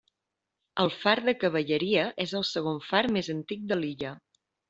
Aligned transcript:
El 0.83 0.87
far 1.01 1.13
de 1.27 1.35
Cavalleria 1.43 2.07
és 2.27 2.33
el 2.41 2.47
segon 2.53 2.81
far 2.87 3.03
més 3.17 3.31
antic 3.37 3.71
de 3.73 3.81
l'illa. 3.83 4.15